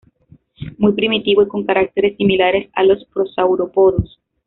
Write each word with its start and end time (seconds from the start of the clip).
Muy 0.79 0.93
primitivo 0.93 1.43
y 1.43 1.47
con 1.47 1.63
caracteres 1.63 2.17
similares 2.17 2.67
a 2.73 2.81
los 2.83 3.05
prosaurópodos. 3.13 4.19